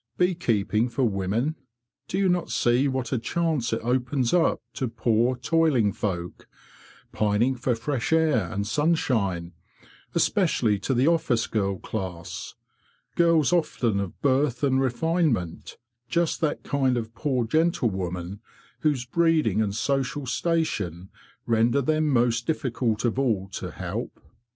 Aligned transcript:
Bee 0.17 0.33
keeping 0.33 0.89
for 0.89 1.03
women! 1.03 1.53
do 2.07 2.17
you 2.17 2.27
not 2.27 2.49
see 2.49 2.87
what 2.87 3.11
a 3.11 3.19
chance 3.19 3.71
it 3.71 3.81
opens 3.83 4.33
up 4.33 4.59
to 4.73 4.87
poor 4.87 5.35
toiling 5.35 5.93
folk, 5.93 6.49
pining 7.11 7.53
for 7.53 7.75
fresh 7.75 8.11
air 8.11 8.51
and 8.51 8.65
sun 8.65 8.95
shine, 8.95 9.51
especially 10.15 10.79
to 10.79 10.95
the 10.95 11.07
office 11.07 11.45
girl 11.45 11.77
class, 11.77 12.55
girls 13.15 13.53
often 13.53 13.99
of 13.99 14.19
birth 14.23 14.63
and 14.63 14.81
refinement—just 14.81 16.41
that 16.41 16.63
kind 16.63 16.97
of 16.97 17.13
poor 17.13 17.45
gentlewomen 17.45 18.39
whose 18.79 19.05
breeding 19.05 19.61
and 19.61 19.75
social 19.75 20.25
station 20.25 21.09
render 21.45 21.79
them 21.79 22.07
most 22.07 22.47
difficult 22.47 23.05
of 23.05 23.19
all 23.19 23.47
to 23.49 23.69
help? 23.69 24.19